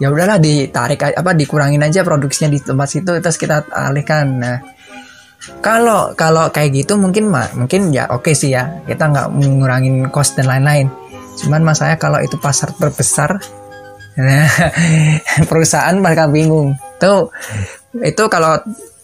Ya 0.00 0.08
udahlah 0.08 0.40
ditarik 0.40 1.02
apa 1.02 1.30
dikurangin 1.36 1.82
aja 1.84 2.00
produksinya 2.00 2.48
di 2.48 2.58
tempat 2.62 2.88
situ 2.88 3.10
terus 3.20 3.36
kita 3.36 3.68
alihkan. 3.70 4.26
Nah 4.38 4.58
kalau 5.60 6.14
kalau 6.16 6.48
kayak 6.48 6.84
gitu 6.84 6.96
mungkin 6.96 7.28
mah 7.28 7.52
mungkin 7.58 7.92
ya 7.92 8.08
oke 8.08 8.30
okay 8.30 8.34
sih 8.36 8.54
ya 8.54 8.80
kita 8.86 9.10
nggak 9.10 9.28
mengurangin 9.34 10.08
cost 10.08 10.38
dan 10.38 10.48
lain-lain. 10.48 10.88
Cuman 11.36 11.64
masalahnya 11.64 11.98
kalau 12.00 12.18
itu 12.22 12.38
pasar 12.38 12.72
terbesar 12.76 13.59
nah, 14.18 14.48
perusahaan 15.50 15.94
mereka 15.98 16.26
bingung. 16.26 16.74
Tuh 16.98 17.30
itu 18.00 18.24
kalau 18.30 18.54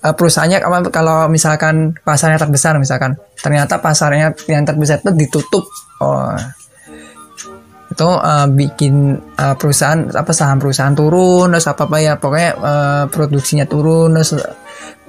uh, 0.07 0.15
perusahaannya 0.15 0.59
kalau 0.95 1.27
misalkan 1.27 1.95
pasarnya 2.07 2.39
terbesar 2.39 2.79
misalkan 2.79 3.19
ternyata 3.39 3.83
pasarnya 3.83 4.35
yang 4.47 4.63
terbesar 4.63 5.03
itu 5.03 5.13
ditutup. 5.15 5.65
Oh. 5.99 6.35
Itu 7.91 8.09
uh, 8.13 8.47
bikin 8.51 9.19
uh, 9.39 9.55
perusahaan 9.59 10.11
apa 10.15 10.31
saham 10.31 10.63
perusahaan 10.63 10.95
turun 10.95 11.55
terus 11.55 11.67
apa 11.67 11.87
apa 11.87 11.97
ya 11.99 12.13
pokoknya 12.19 12.51
uh, 12.59 13.05
produksinya 13.11 13.67
turun 13.67 14.15
terus 14.15 14.39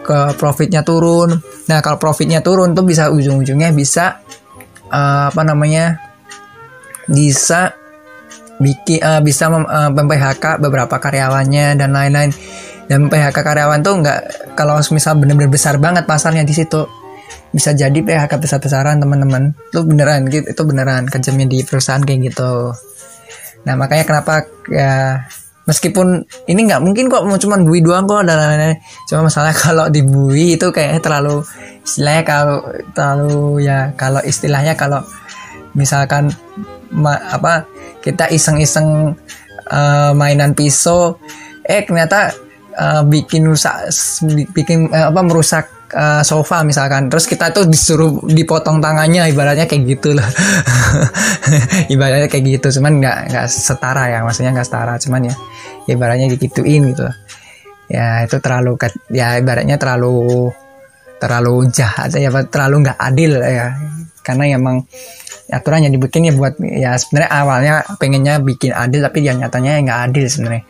ke 0.01 0.19
profitnya 0.39 0.81
turun. 0.81 1.35
Nah 1.67 1.79
kalau 1.83 1.99
profitnya 1.99 2.39
turun 2.39 2.71
tuh 2.73 2.85
bisa 2.87 3.11
ujung-ujungnya 3.11 3.75
bisa 3.75 4.23
uh, 4.89 5.27
apa 5.29 5.41
namanya 5.43 5.99
bisa 7.07 7.75
bikin 8.57 8.99
uh, 9.01 9.21
bisa 9.21 9.49
mem, 9.49 9.65
uh, 9.65 9.89
PHK 9.91 10.61
beberapa 10.61 10.97
karyawannya 10.97 11.77
dan 11.77 11.89
lain-lain. 11.93 12.31
Dan 12.87 13.11
PHK 13.11 13.35
karyawan 13.43 13.83
tuh 13.83 13.99
nggak 13.99 14.19
kalau 14.55 14.79
misal 14.95 15.19
bener-bener 15.19 15.51
besar 15.51 15.75
banget 15.75 16.07
pasarnya 16.07 16.47
di 16.47 16.55
situ 16.55 16.87
bisa 17.51 17.75
jadi 17.75 17.95
PHK 17.95 18.39
besar-besaran 18.39 18.97
teman-teman. 18.97 19.51
Itu 19.69 19.83
beneran 19.83 20.27
gitu 20.31 20.47
itu 20.47 20.61
beneran 20.63 21.05
kejamnya 21.07 21.47
di 21.51 21.59
perusahaan 21.67 22.01
kayak 22.01 22.31
gitu. 22.31 22.71
Nah 23.67 23.73
makanya 23.75 24.07
kenapa 24.07 24.47
ya 24.71 25.19
meskipun 25.67 26.23
ini 26.47 26.59
nggak 26.63 26.79
mungkin 26.79 27.11
kok 27.11 27.27
mau 27.27 27.35
cuman 27.35 27.67
bui 27.67 27.83
doang 27.83 28.07
kok 28.07 28.23
dan 28.23 28.39
lain-lain. 28.39 28.79
Cuma 29.11 29.27
masalah 29.27 29.51
kalau 29.67 29.91
di 29.91 30.01
bui 30.01 30.55
itu 30.55 30.71
kayaknya 30.71 31.03
terlalu 31.03 31.43
istilahnya 31.83 32.23
kalau 32.23 32.57
terlalu 32.95 33.67
ya 33.67 33.91
kalau 33.99 34.21
istilahnya 34.23 34.73
kalau 34.79 35.03
misalkan 35.75 36.31
ma, 36.91 37.19
apa 37.29 37.67
kita 38.07 38.31
iseng-iseng 38.31 39.11
uh, 39.67 40.11
mainan 40.15 40.55
pisau. 40.55 41.19
Eh 41.67 41.83
ternyata 41.83 42.31
uh, 42.79 43.03
bikin 43.03 43.43
rusak 43.43 43.91
bikin 44.55 44.87
uh, 44.87 45.11
apa 45.11 45.21
merusak 45.27 45.91
uh, 45.91 46.23
sofa 46.23 46.63
misalkan. 46.63 47.11
Terus 47.11 47.27
kita 47.27 47.51
tuh 47.51 47.67
disuruh 47.67 48.23
dipotong 48.23 48.79
tangannya 48.79 49.27
ibaratnya 49.27 49.67
kayak 49.67 49.83
gitu 49.99 50.15
loh. 50.15 50.23
Ibaratnya 51.93 52.31
kayak 52.31 52.43
gitu 52.59 52.79
cuman 52.79 53.03
nggak 53.03 53.17
nggak 53.35 53.45
setara 53.51 54.07
ya 54.07 54.23
maksudnya 54.23 54.55
nggak 54.55 54.67
setara 54.67 54.95
cuman 54.99 55.27
ya 55.27 55.35
ibaratnya 55.91 56.31
digituin 56.31 56.95
gitu. 56.95 57.07
Ya 57.91 58.23
itu 58.23 58.39
terlalu 58.39 58.79
ya 59.11 59.35
ibaratnya 59.39 59.75
terlalu 59.75 60.51
terlalu 61.17 61.67
jahat 61.73 62.13
ya 62.15 62.31
terlalu 62.47 62.87
nggak 62.87 62.99
adil 62.99 63.39
ya. 63.43 63.75
Karena 64.23 64.43
emang 64.55 64.83
aturan 65.47 65.87
yang 65.87 65.93
dibikin 65.95 66.27
ya 66.27 66.33
buat 66.35 66.59
ya 66.59 66.95
sebenarnya 66.99 67.31
awalnya 67.31 67.73
pengennya 67.97 68.43
bikin 68.43 68.75
adil 68.75 68.99
tapi 69.03 69.23
yang 69.23 69.39
nyatanya 69.39 69.79
nggak 69.83 69.99
adil 70.11 70.25
sebenarnya 70.27 70.63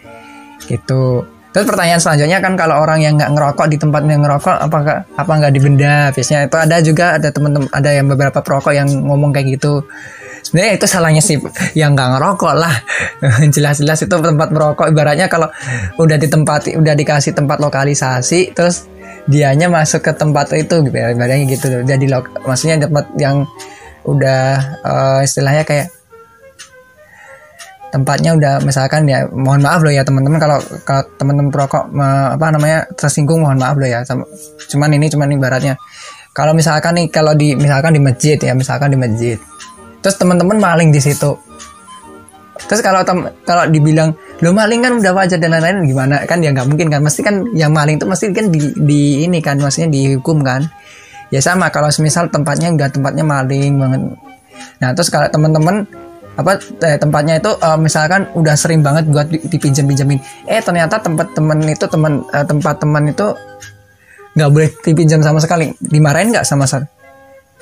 gitu 0.69 1.25
Terus 1.57 1.73
pertanyaan 1.73 1.97
selanjutnya 1.97 2.37
kan 2.37 2.53
kalau 2.53 2.85
orang 2.85 3.01
yang 3.01 3.17
nggak 3.17 3.33
ngerokok 3.33 3.65
di 3.65 3.81
tempat 3.81 4.05
yang 4.05 4.21
ngerokok 4.21 4.61
apakah 4.61 5.09
apa 5.09 5.31
nggak 5.41 5.53
dibenda? 5.57 6.13
Biasanya 6.13 6.45
itu 6.45 6.57
ada 6.61 6.77
juga 6.85 7.05
ada 7.17 7.33
teman-teman 7.33 7.65
ada 7.73 7.89
yang 7.97 8.05
beberapa 8.05 8.45
perokok 8.45 8.77
yang 8.77 8.85
ngomong 8.85 9.33
kayak 9.33 9.57
gitu. 9.57 9.81
Sebenarnya 10.45 10.77
itu 10.77 10.85
salahnya 10.85 11.23
sih 11.25 11.41
yang 11.73 11.97
nggak 11.97 12.13
ngerokok 12.13 12.53
lah. 12.53 12.75
Jelas-jelas 13.57 14.05
itu 14.05 14.13
tempat 14.13 14.53
merokok 14.53 14.85
ibaratnya 14.85 15.25
kalau 15.33 15.49
udah 15.97 16.17
di 16.21 16.29
tempat 16.29 16.69
udah 16.77 16.93
dikasih 16.93 17.33
tempat 17.33 17.57
lokalisasi 17.57 18.53
terus 18.53 18.85
dianya 19.25 19.65
masuk 19.65 20.05
ke 20.05 20.13
tempat 20.13 20.53
itu 20.53 20.85
gitu 20.85 20.93
ya 20.93 21.09
ibaratnya 21.09 21.41
gitu. 21.49 21.73
Jadi 21.81 22.05
maksudnya 22.45 22.85
tempat 22.85 23.09
yang 23.17 23.49
udah 24.07 24.43
uh, 24.87 25.19
istilahnya 25.21 25.67
kayak 25.67 25.91
tempatnya 27.87 28.35
udah 28.35 28.53
misalkan 28.63 29.07
ya 29.07 29.27
mohon 29.31 29.63
maaf 29.63 29.79
loh 29.79 29.91
ya 29.91 30.03
teman-teman 30.03 30.39
kalau 30.39 30.59
kalau 30.83 31.03
teman-teman 31.15 31.51
perokok 31.51 31.87
apa 32.35 32.45
namanya 32.51 32.83
tersinggung 32.95 33.43
mohon 33.43 33.59
maaf 33.59 33.79
loh 33.79 33.87
ya 33.87 34.03
cuman 34.71 34.89
ini 34.95 35.07
cuman 35.11 35.31
ibaratnya. 35.35 35.75
Kalau 36.35 36.53
misalkan 36.53 36.93
nih 37.01 37.09
kalau 37.09 37.33
di 37.33 37.57
misalkan 37.57 37.97
di 37.97 38.01
masjid 38.03 38.37
ya 38.37 38.53
misalkan 38.53 38.93
di 38.93 38.97
masjid. 38.99 39.41
Terus 40.05 40.15
teman-teman 40.21 40.61
maling 40.61 40.93
di 40.93 41.01
situ. 41.01 41.33
Terus 42.69 42.81
kalau 42.85 43.01
tem 43.01 43.25
kalau 43.41 43.65
dibilang 43.65 44.13
lo 44.45 44.53
maling 44.53 44.85
kan 44.85 44.93
udah 45.01 45.17
wajar 45.17 45.41
dan 45.41 45.57
lain-lain 45.57 45.81
gimana? 45.89 46.21
Kan 46.29 46.45
ya 46.45 46.53
nggak 46.53 46.69
mungkin 46.69 46.93
kan 46.93 47.01
mesti 47.01 47.25
kan 47.25 47.41
yang 47.57 47.73
maling 47.73 47.97
itu 47.97 48.05
mesti 48.05 48.29
kan 48.29 48.53
di, 48.53 48.59
di 48.77 49.01
ini 49.25 49.41
kan 49.41 49.57
maksudnya 49.57 49.89
dihukum 49.89 50.45
kan 50.45 50.69
ya 51.33 51.39
sama 51.43 51.67
kalau 51.73 51.91
misal 51.99 52.27
tempatnya 52.31 52.71
enggak 52.71 52.95
tempatnya 52.95 53.23
maling 53.23 53.79
banget. 53.79 54.01
Nah 54.81 54.89
terus 54.95 55.09
kalau 55.11 55.27
teman-teman 55.29 55.85
apa 56.37 56.61
eh, 56.85 57.01
tempatnya 57.01 57.41
itu 57.41 57.49
uh, 57.49 57.77
misalkan 57.81 58.29
udah 58.37 58.53
sering 58.53 58.85
banget 58.85 59.09
buat 59.09 59.27
dipinjam-pinjamin. 59.29 60.21
Eh 60.45 60.61
ternyata 60.61 61.01
tempat 61.01 61.33
teman 61.33 61.59
itu 61.65 61.85
teman 61.89 62.21
uh, 62.29 62.45
tempat 62.45 62.77
teman 62.77 63.09
itu 63.09 63.33
nggak 64.37 64.49
boleh 64.53 64.69
dipinjam 64.85 65.19
sama 65.25 65.41
sekali. 65.41 65.73
Dimarahin 65.81 66.29
nggak 66.29 66.45
sama 66.45 66.69
sekali 66.69 66.97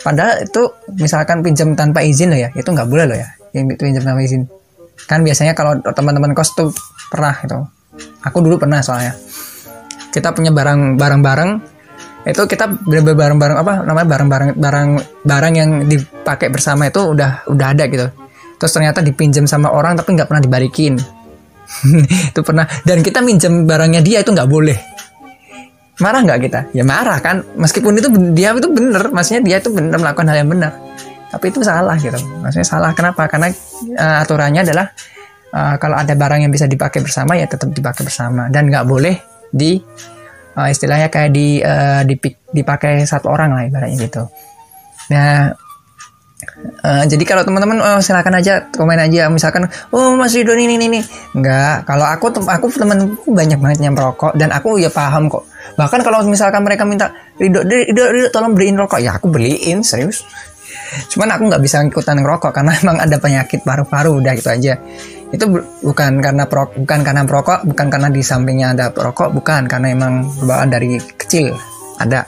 padahal 0.02 0.44
itu 0.44 0.62
misalkan 1.00 1.40
pinjam 1.40 1.72
tanpa 1.78 2.04
izin 2.04 2.34
loh 2.34 2.40
ya 2.40 2.50
itu 2.52 2.68
nggak 2.68 2.90
boleh 2.90 3.06
loh 3.08 3.18
ya 3.18 3.30
yang 3.56 3.72
pinjam 3.72 4.04
tanpa 4.04 4.22
izin. 4.22 4.44
Kan 5.08 5.24
biasanya 5.24 5.56
kalau 5.56 5.80
teman-teman 5.80 6.36
kos 6.36 6.52
tuh 6.56 6.72
pernah 7.08 7.36
itu 7.40 7.56
aku 8.24 8.38
dulu 8.44 8.60
pernah 8.60 8.84
soalnya. 8.84 9.16
Kita 10.12 10.32
punya 10.32 10.52
barang 10.52 10.96
barang-barang 11.00 11.75
itu 12.26 12.42
kita 12.50 12.66
barang-barang 12.90 13.58
apa 13.62 13.74
namanya 13.86 14.08
barang-barang 14.18 14.50
barang 14.58 14.90
barang 15.22 15.54
yang 15.54 15.70
dipakai 15.86 16.50
bersama 16.50 16.90
itu 16.90 16.98
udah 17.14 17.46
udah 17.46 17.68
ada 17.70 17.86
gitu. 17.86 18.10
Terus 18.58 18.72
ternyata 18.74 19.06
dipinjam 19.06 19.46
sama 19.46 19.70
orang 19.70 19.94
tapi 19.94 20.18
nggak 20.18 20.26
pernah 20.26 20.42
dibalikin. 20.42 20.98
Itu 22.34 22.42
pernah 22.46 22.66
dan 22.86 23.02
kita 23.02 23.26
minjem 23.26 23.66
barangnya 23.66 24.02
dia 24.06 24.22
itu 24.22 24.30
nggak 24.30 24.46
boleh. 24.46 24.78
Marah 25.98 26.22
nggak 26.22 26.40
kita? 26.46 26.60
Ya 26.78 26.86
marah 26.86 27.18
kan 27.24 27.42
meskipun 27.58 27.98
itu 27.98 28.06
dia 28.38 28.54
itu 28.54 28.70
benar 28.70 29.10
maksudnya 29.10 29.42
dia 29.42 29.58
itu 29.58 29.74
benar 29.74 29.98
melakukan 29.98 30.30
hal 30.30 30.46
yang 30.46 30.50
benar. 30.54 30.72
Tapi 31.34 31.46
itu 31.50 31.66
salah 31.66 31.98
gitu 31.98 32.22
maksudnya 32.42 32.68
salah. 32.70 32.94
Kenapa? 32.94 33.26
Karena 33.26 33.50
uh, 33.98 34.22
aturannya 34.22 34.62
adalah 34.62 34.86
uh, 35.58 35.76
kalau 35.82 35.98
ada 35.98 36.14
barang 36.14 36.46
yang 36.46 36.54
bisa 36.54 36.70
dipakai 36.70 37.02
bersama 37.02 37.34
ya 37.34 37.50
tetap 37.50 37.74
dipakai 37.74 38.06
bersama. 38.06 38.46
Dan 38.52 38.70
nggak 38.70 38.86
boleh 38.86 39.16
di 39.50 39.82
uh, 40.56 40.68
istilahnya 40.72 41.12
kayak 41.12 41.32
di 41.36 41.60
uh, 41.60 42.02
dipakai 42.52 43.04
satu 43.04 43.30
orang 43.30 43.54
lah 43.54 43.64
ibaratnya 43.68 43.98
gitu. 44.00 44.24
Nah 45.12 45.54
Uh, 46.86 47.02
jadi 47.10 47.24
kalau 47.26 47.42
teman-teman 47.42 47.82
oh, 47.82 48.00
silakan 48.06 48.38
aja 48.38 48.70
komen 48.70 49.02
aja. 49.02 49.28
Misalkan 49.34 49.66
oh 49.90 50.14
Mas 50.14 50.36
Ridho 50.38 50.54
ini 50.54 50.78
ini 50.78 50.86
ini 50.88 51.02
enggak. 51.34 51.90
Kalau 51.90 52.06
aku 52.06 52.30
aku 52.46 52.70
temanku 52.70 53.34
banyak 53.34 53.58
banget 53.58 53.80
yang 53.82 53.98
merokok 53.98 54.38
dan 54.38 54.54
aku 54.54 54.78
ya 54.78 54.94
paham 54.94 55.26
kok. 55.26 55.42
Bahkan 55.74 56.06
kalau 56.06 56.22
misalkan 56.30 56.62
mereka 56.62 56.86
minta 56.86 57.10
Ridho 57.42 57.66
Ridho, 57.66 58.04
Ridho 58.14 58.30
tolong 58.30 58.54
beliin 58.54 58.78
rokok. 58.78 59.02
Ya 59.02 59.18
aku 59.18 59.34
beliin 59.34 59.82
serius. 59.82 60.22
Cuman 61.10 61.34
aku 61.34 61.50
nggak 61.50 61.64
bisa 61.66 61.82
ikutan 61.82 62.22
ngerokok 62.22 62.54
karena 62.54 62.78
emang 62.84 63.02
ada 63.02 63.18
penyakit 63.18 63.66
paru-paru 63.66 64.22
udah 64.22 64.34
gitu 64.38 64.50
aja 64.54 64.78
itu 65.36 65.46
bukan 65.84 66.24
karena 66.24 66.48
pro, 66.48 66.72
bukan 66.72 67.00
karena 67.04 67.28
perokok 67.28 67.68
bukan 67.68 67.88
karena 67.92 68.08
di 68.08 68.24
sampingnya 68.24 68.72
ada 68.72 68.86
perokok 68.96 69.36
bukan. 69.36 69.68
Karena 69.68 69.92
emang 69.92 70.24
bawaan 70.48 70.72
dari 70.72 70.96
kecil 70.98 71.52
ada. 72.00 72.24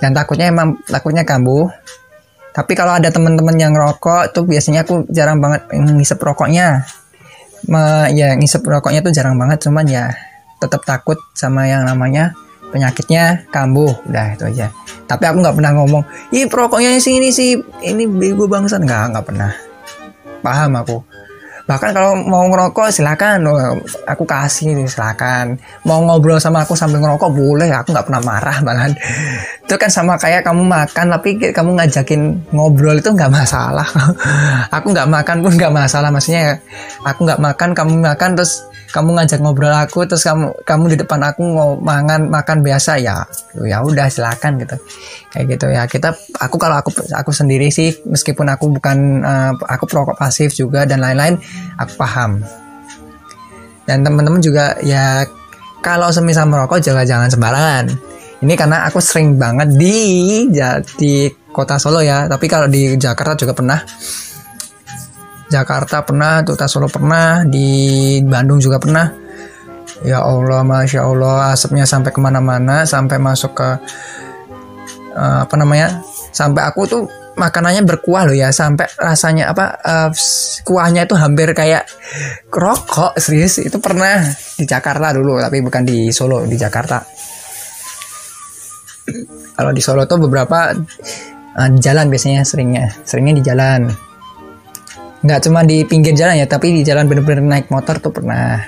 Dan 0.00 0.16
takutnya 0.16 0.48
emang 0.48 0.80
takutnya 0.88 1.22
kambuh. 1.22 1.68
Tapi 2.54 2.72
kalau 2.78 2.96
ada 2.96 3.10
teman-teman 3.10 3.58
yang 3.58 3.74
rokok 3.74 4.30
tuh 4.30 4.46
biasanya 4.46 4.86
aku 4.86 5.04
jarang 5.10 5.42
banget 5.42 5.68
ngisep 5.74 6.16
rokoknya. 6.22 6.86
Me, 7.64 8.12
ya 8.12 8.36
ngisep 8.36 8.60
rokoknya 8.60 9.00
tuh 9.00 9.12
jarang 9.12 9.40
banget 9.40 9.64
cuman 9.64 9.88
ya 9.88 10.12
tetap 10.60 10.84
takut 10.84 11.16
sama 11.32 11.64
yang 11.64 11.84
namanya 11.84 12.32
penyakitnya 12.72 13.48
kambuh. 13.52 13.92
Udah 14.08 14.32
itu 14.32 14.44
aja. 14.48 14.72
Tapi 15.04 15.24
aku 15.28 15.44
nggak 15.44 15.56
pernah 15.60 15.72
ngomong 15.76 16.02
ih 16.32 16.48
perokoknya 16.48 16.96
sih 17.00 17.20
ini 17.20 17.28
sih 17.34 17.58
ini 17.84 18.08
bego 18.08 18.48
bangsa. 18.48 18.80
Nggak 18.80 19.02
nggak 19.12 19.26
pernah. 19.28 19.52
Paham 20.44 20.76
aku 20.76 21.13
bahkan 21.64 21.96
kalau 21.96 22.12
mau 22.16 22.44
ngerokok 22.48 22.92
silakan. 22.92 23.44
Aku 24.04 24.24
kasih 24.28 24.76
silakan. 24.84 25.56
Mau 25.88 26.04
ngobrol 26.04 26.36
sama 26.36 26.64
aku 26.64 26.76
sambil 26.76 27.00
ngerokok 27.00 27.30
boleh. 27.32 27.72
Aku 27.72 27.92
nggak 27.92 28.06
pernah 28.06 28.22
marah 28.22 28.56
malah 28.60 28.92
itu 29.64 29.80
kan 29.80 29.88
sama 29.88 30.20
kayak 30.20 30.44
kamu 30.44 30.60
makan 30.60 31.08
tapi 31.08 31.40
kamu 31.40 31.70
ngajakin 31.80 32.36
ngobrol 32.52 33.00
itu 33.00 33.08
nggak 33.08 33.32
masalah. 33.32 33.88
Aku 34.76 34.92
nggak 34.92 35.08
makan 35.08 35.40
pun 35.40 35.52
nggak 35.56 35.72
masalah. 35.72 36.12
Maksudnya 36.12 36.60
aku 37.00 37.24
nggak 37.24 37.40
makan 37.40 37.72
kamu 37.72 37.92
makan 38.04 38.30
terus 38.36 38.60
kamu 38.90 39.16
ngajak 39.16 39.40
ngobrol 39.40 39.72
aku 39.72 40.04
terus 40.04 40.26
kamu 40.26 40.52
kamu 40.66 40.84
di 40.94 40.96
depan 41.00 41.20
aku 41.24 41.42
mau 41.44 41.78
makan 41.78 42.58
biasa 42.60 43.00
ya. 43.00 43.24
Ya 43.64 43.80
udah 43.80 44.06
silakan 44.10 44.60
gitu. 44.60 44.76
Kayak 45.32 45.44
gitu 45.56 45.66
ya. 45.70 45.82
Kita 45.88 46.12
aku 46.38 46.56
kalau 46.58 46.78
aku 46.78 46.90
aku 47.14 47.30
sendiri 47.30 47.70
sih 47.70 47.94
meskipun 48.04 48.50
aku 48.50 48.70
bukan 48.74 49.24
uh, 49.24 49.52
aku 49.64 49.88
perokok 49.88 50.18
pasif 50.18 50.52
juga 50.52 50.84
dan 50.84 51.00
lain-lain 51.00 51.40
aku 51.78 51.92
paham. 51.96 52.42
Dan 53.84 54.00
teman-teman 54.00 54.40
juga 54.40 54.76
ya 54.80 55.24
kalau 55.84 56.08
semisal 56.08 56.48
merokok 56.48 56.80
jangan 56.80 57.04
jangan 57.04 57.28
sembarangan. 57.28 57.84
Ini 58.44 58.54
karena 58.60 58.84
aku 58.84 59.00
sering 59.00 59.40
banget 59.40 59.72
di 59.72 59.96
di 61.00 61.28
kota 61.52 61.78
Solo 61.80 62.00
ya. 62.04 62.28
Tapi 62.28 62.46
kalau 62.50 62.68
di 62.68 62.96
Jakarta 62.96 63.36
juga 63.38 63.56
pernah 63.56 63.80
Jakarta 65.48 66.04
pernah 66.04 66.40
kota 66.40 66.64
Solo 66.64 66.88
pernah 66.88 67.44
di 67.44 68.18
Bandung 68.24 68.60
juga 68.60 68.80
pernah. 68.80 69.06
Ya 70.04 70.20
Allah 70.20 70.64
masya 70.64 71.04
Allah 71.04 71.54
asapnya 71.54 71.84
sampai 71.84 72.10
ke 72.12 72.20
mana-mana 72.20 72.84
sampai 72.84 73.16
masuk 73.20 73.56
ke 73.56 73.68
uh, 75.14 75.38
apa 75.46 75.54
namanya 75.56 76.02
sampai 76.34 76.62
aku 76.66 76.80
tuh 76.84 77.02
makanannya 77.34 77.82
berkuah 77.82 78.30
loh 78.30 78.36
ya 78.36 78.54
sampai 78.54 78.86
rasanya 78.98 79.50
apa 79.50 79.64
uh, 79.82 80.10
kuahnya 80.62 81.06
itu 81.06 81.14
hampir 81.18 81.50
kayak 81.54 81.86
rokok 82.50 83.18
serius 83.18 83.58
itu 83.58 83.78
pernah 83.82 84.22
di 84.54 84.64
Jakarta 84.66 85.14
dulu 85.14 85.42
tapi 85.42 85.62
bukan 85.62 85.82
di 85.82 86.10
Solo 86.14 86.46
di 86.46 86.56
Jakarta. 86.58 87.02
Kalau 89.54 89.70
di 89.70 89.82
Solo 89.84 90.08
tuh 90.08 90.18
beberapa 90.26 90.74
uh, 91.54 91.70
jalan 91.78 92.06
biasanya 92.10 92.42
seringnya 92.46 92.90
seringnya 93.06 93.34
di 93.38 93.44
jalan 93.44 93.80
nggak 95.24 95.40
cuma 95.48 95.64
di 95.64 95.88
pinggir 95.88 96.12
jalan 96.12 96.36
ya 96.36 96.44
tapi 96.44 96.76
di 96.76 96.82
jalan 96.84 97.08
bener-bener 97.08 97.40
naik 97.40 97.72
motor 97.72 97.96
tuh 97.96 98.12
pernah. 98.12 98.60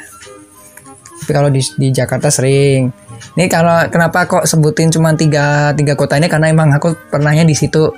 Tapi 1.20 1.30
kalau 1.32 1.52
di, 1.52 1.60
di 1.60 1.92
Jakarta 1.92 2.32
sering. 2.32 2.88
Ini 3.36 3.44
kalau 3.52 3.84
kenapa 3.92 4.24
kok 4.24 4.48
sebutin 4.48 4.88
cuma 4.88 5.12
tiga 5.12 5.76
tiga 5.76 5.92
kota 5.92 6.16
ini? 6.16 6.32
Karena 6.32 6.48
emang 6.48 6.72
aku 6.72 6.96
pernahnya 7.12 7.44
di 7.44 7.52
situ. 7.52 7.92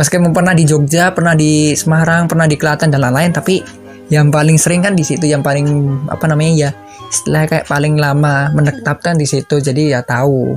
Meskipun 0.00 0.32
pernah 0.32 0.56
di 0.56 0.64
Jogja 0.64 1.12
pernah 1.12 1.36
di 1.36 1.76
Semarang 1.76 2.24
pernah 2.24 2.48
di 2.48 2.56
Klaten 2.56 2.88
dan 2.88 3.04
lain-lain 3.04 3.36
tapi 3.36 3.60
yang 4.08 4.32
paling 4.32 4.56
sering 4.56 4.80
kan 4.80 4.96
di 4.96 5.04
situ 5.04 5.28
yang 5.28 5.44
paling 5.44 5.68
apa 6.08 6.24
namanya 6.24 6.52
ya 6.56 6.70
istilah 7.12 7.44
kayak 7.44 7.68
paling 7.68 8.00
lama 8.00 8.48
menetapkan 8.56 9.20
di 9.20 9.28
situ. 9.28 9.60
Jadi 9.60 9.92
ya 9.92 10.00
tahu. 10.00 10.56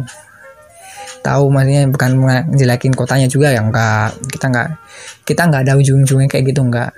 Tahu 1.23 1.43
maksudnya 1.51 1.87
bukan 1.91 2.11
menjelekin 2.19 2.95
kotanya 2.95 3.27
juga 3.27 3.51
ya 3.51 3.63
enggak 3.63 4.15
kita 4.31 4.45
enggak 4.47 4.67
kita 5.23 5.41
enggak 5.47 5.61
ada 5.67 5.73
ujung-ujungnya 5.79 6.27
kayak 6.27 6.51
gitu 6.51 6.67
enggak 6.67 6.91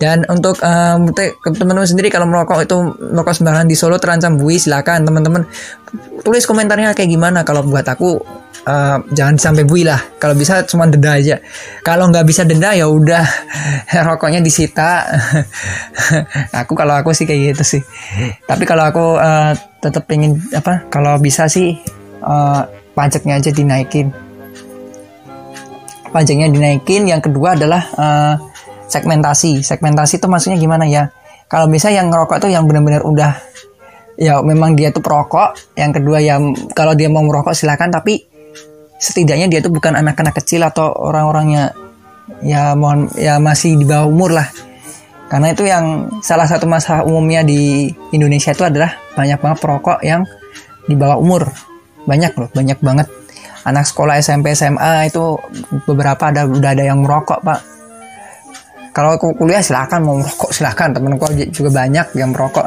dan 0.00 0.24
untuk 0.32 0.56
um, 0.64 1.12
teman-teman 1.44 1.84
sendiri 1.84 2.08
kalau 2.08 2.24
merokok 2.24 2.64
itu 2.64 2.76
merokok 3.12 3.36
sembarangan 3.36 3.68
di 3.68 3.76
Solo 3.76 4.00
terancam 4.00 4.40
bui 4.40 4.56
silakan. 4.56 5.04
Teman-teman 5.04 5.44
tulis 6.24 6.48
komentarnya 6.48 6.96
kayak 6.96 7.04
gimana. 7.12 7.44
Kalau 7.44 7.60
buat 7.68 7.84
aku 7.84 8.16
uh, 8.64 8.96
jangan 9.12 9.36
sampai 9.36 9.68
bui 9.68 9.84
lah. 9.84 10.00
Kalau 10.16 10.32
bisa 10.32 10.64
cuma 10.64 10.88
denda 10.88 11.20
aja. 11.20 11.36
Kalau 11.84 12.08
nggak 12.08 12.24
bisa 12.24 12.48
denda 12.48 12.72
ya 12.72 12.88
udah. 12.88 13.20
Rokoknya 14.08 14.40
disita. 14.40 15.04
Aku 16.64 16.72
kalau 16.72 16.96
aku 16.96 17.12
sih 17.12 17.28
kayak 17.28 17.52
gitu 17.52 17.76
sih. 17.76 17.82
Tapi 18.48 18.64
kalau 18.64 18.88
aku 18.88 19.20
uh, 19.20 19.52
tetap 19.84 20.08
pengen 20.08 20.40
apa 20.56 20.86
kalau 20.88 21.20
bisa 21.20 21.44
sih 21.44 21.76
uh, 22.24 22.64
pajaknya 22.96 23.36
aja 23.36 23.52
dinaikin. 23.52 24.08
Pajaknya 26.08 26.48
dinaikin. 26.48 27.04
Yang 27.04 27.28
kedua 27.28 27.52
adalah 27.58 27.82
uh, 27.98 28.49
segmentasi. 28.90 29.62
Segmentasi 29.62 30.18
itu 30.18 30.26
maksudnya 30.26 30.58
gimana 30.58 30.84
ya? 30.84 31.14
Kalau 31.50 31.66
bisa 31.66 31.90
yang 31.90 32.10
ngerokok 32.10 32.46
tuh 32.46 32.50
yang 32.50 32.66
benar-benar 32.66 33.02
udah 33.02 33.32
ya 34.18 34.42
memang 34.42 34.74
dia 34.74 34.90
tuh 34.90 35.02
perokok. 35.02 35.78
Yang 35.78 36.02
kedua 36.02 36.18
ya 36.22 36.38
kalau 36.74 36.94
dia 36.98 37.06
mau 37.10 37.22
merokok 37.22 37.54
silakan 37.54 37.90
tapi 37.90 38.22
setidaknya 39.00 39.48
dia 39.48 39.60
tuh 39.64 39.72
bukan 39.72 39.96
anak-anak 39.96 40.36
kecil 40.42 40.60
atau 40.62 40.92
orang-orangnya 40.92 41.72
ya 42.44 42.76
mohon 42.76 43.08
ya 43.16 43.40
masih 43.40 43.78
di 43.78 43.86
bawah 43.88 44.06
umur 44.06 44.30
lah. 44.36 44.48
Karena 45.30 45.54
itu 45.54 45.62
yang 45.62 46.10
salah 46.26 46.46
satu 46.46 46.66
masalah 46.66 47.06
umumnya 47.06 47.46
di 47.46 47.86
Indonesia 48.10 48.50
itu 48.50 48.66
adalah 48.66 48.98
banyak 49.14 49.38
banget 49.38 49.58
perokok 49.62 49.98
yang 50.02 50.26
di 50.90 50.98
bawah 50.98 51.22
umur. 51.22 51.46
Banyak 52.06 52.34
loh 52.34 52.50
banyak 52.50 52.78
banget. 52.82 53.06
Anak 53.62 53.86
sekolah 53.86 54.18
SMP 54.18 54.54
SMA 54.54 55.06
itu 55.06 55.38
beberapa 55.86 56.30
ada 56.30 56.46
udah 56.46 56.70
ada 56.74 56.82
yang 56.82 57.02
merokok 57.04 57.42
pak 57.42 57.79
kalau 58.90 59.14
aku 59.14 59.34
kuliah 59.38 59.62
silahkan 59.62 60.02
mau 60.02 60.18
merokok 60.18 60.50
silahkan 60.50 60.90
temenku 60.90 61.26
juga 61.54 61.70
banyak 61.84 62.06
yang 62.18 62.34
merokok. 62.34 62.66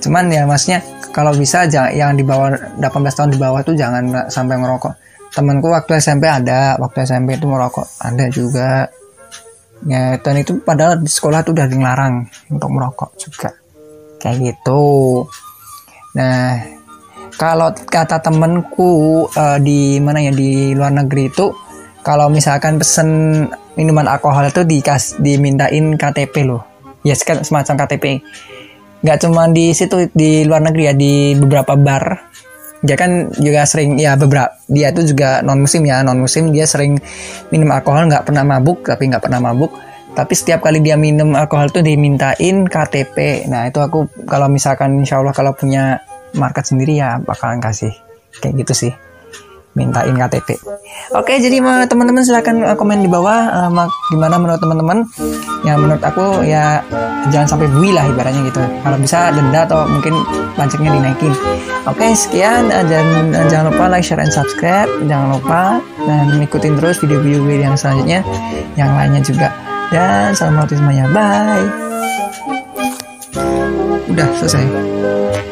Cuman 0.00 0.32
ya 0.32 0.48
maksudnya 0.48 0.80
kalau 1.12 1.34
bisa 1.36 1.68
jangan 1.68 1.92
yang 1.92 2.12
di 2.16 2.24
bawah 2.24 2.52
18 2.80 2.88
tahun 2.88 3.30
di 3.34 3.38
bawah 3.40 3.60
tuh 3.60 3.74
jangan 3.76 4.28
sampai 4.32 4.56
merokok 4.56 5.08
temanku 5.32 5.68
waktu 5.72 6.00
SMP 6.00 6.28
ada. 6.28 6.76
Waktu 6.80 7.04
SMP 7.04 7.36
itu 7.36 7.46
merokok. 7.48 7.86
Ada 8.00 8.24
juga. 8.32 8.88
Ya 9.86 10.18
dan 10.18 10.34
itu 10.42 10.58
padahal 10.58 10.98
di 10.98 11.06
sekolah 11.06 11.46
tuh 11.46 11.54
udah 11.54 11.66
dilarang 11.70 12.26
untuk 12.50 12.70
merokok 12.72 13.10
juga. 13.20 13.50
Kayak 14.18 14.36
gitu. 14.54 14.82
Nah 16.18 16.58
kalau 17.38 17.70
kata 17.70 18.18
temenku 18.18 19.22
uh, 19.30 19.58
di 19.62 20.02
mana 20.02 20.18
ya 20.18 20.32
di 20.34 20.74
luar 20.74 20.90
negeri 20.90 21.30
itu 21.30 21.54
kalau 22.02 22.26
misalkan 22.26 22.82
pesen 22.82 23.46
minuman 23.78 24.10
alkohol 24.10 24.50
itu 24.50 24.66
dikas 24.66 25.22
dimintain 25.22 25.94
KTP 25.94 26.42
loh. 26.42 26.66
Ya 27.06 27.14
semacam 27.14 27.86
KTP 27.86 28.18
nggak 28.98 29.18
cuma 29.22 29.46
di 29.46 29.70
situ 29.70 30.10
di 30.10 30.42
luar 30.42 30.58
negeri 30.66 30.90
ya 30.90 30.94
di 30.98 31.38
beberapa 31.38 31.78
bar. 31.78 32.26
Dia 32.82 32.98
kan 32.98 33.30
juga 33.38 33.62
sering 33.66 33.94
ya 33.98 34.18
beberapa 34.18 34.54
dia 34.66 34.90
itu 34.90 35.14
juga 35.14 35.42
non 35.46 35.62
musim 35.62 35.86
ya 35.86 36.02
non 36.02 36.18
musim 36.18 36.50
dia 36.50 36.66
sering 36.66 36.98
minum 37.54 37.70
alkohol 37.70 38.10
nggak 38.10 38.26
pernah 38.26 38.42
mabuk 38.42 38.82
tapi 38.82 39.06
nggak 39.06 39.22
pernah 39.22 39.38
mabuk. 39.38 39.70
Tapi 40.18 40.34
setiap 40.34 40.66
kali 40.66 40.82
dia 40.82 40.98
minum 40.98 41.38
alkohol 41.38 41.70
tuh 41.70 41.86
dimintain 41.86 42.66
KTP 42.66 43.46
nah 43.46 43.70
itu 43.70 43.78
aku 43.78 44.26
kalau 44.26 44.50
misalkan 44.50 44.98
insya 44.98 45.22
Allah 45.22 45.30
kalau 45.30 45.54
punya 45.54 46.02
market 46.34 46.66
sendiri 46.66 46.98
ya 46.98 47.22
bakalan 47.22 47.62
kasih. 47.62 47.94
Kayak 48.42 48.66
gitu 48.66 48.74
sih 48.74 49.07
mintain 49.78 50.10
KTP. 50.18 50.58
Oke, 51.14 51.38
jadi 51.38 51.62
teman-teman 51.86 52.26
silahkan 52.26 52.58
uh, 52.66 52.74
komen 52.74 52.98
di 52.98 53.06
bawah 53.06 53.70
uh, 53.70 53.86
gimana 54.10 54.34
menurut 54.42 54.58
teman-teman. 54.58 55.06
Ya 55.62 55.78
menurut 55.78 56.02
aku 56.02 56.42
ya 56.42 56.82
jangan 57.30 57.46
sampai 57.46 57.70
bui 57.70 57.94
lah 57.94 58.02
ibaratnya 58.10 58.42
gitu. 58.50 58.58
Kalau 58.58 58.98
bisa 58.98 59.30
denda 59.30 59.62
atau 59.62 59.86
mungkin 59.86 60.18
pajaknya 60.58 60.98
dinaikin. 60.98 61.32
Oke, 61.86 62.10
sekian 62.18 62.74
uh, 62.74 62.82
dan 62.82 63.30
uh, 63.30 63.46
jangan 63.46 63.70
lupa 63.70 63.86
like, 63.86 64.02
share, 64.02 64.18
and 64.18 64.34
subscribe. 64.34 64.90
Jangan 65.06 65.38
lupa 65.38 65.78
dan 66.02 66.42
ikutin 66.42 66.74
terus 66.74 66.98
video-video 66.98 67.62
yang 67.62 67.78
selanjutnya, 67.78 68.26
yang 68.74 68.90
lainnya 68.98 69.22
juga. 69.22 69.48
Dan 69.88 70.36
salam 70.36 70.68
semuanya. 70.68 71.08
Bye. 71.14 71.68
Udah 74.12 74.28
selesai. 74.36 75.46